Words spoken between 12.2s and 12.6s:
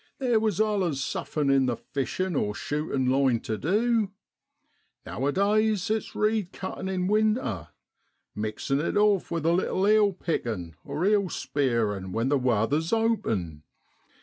the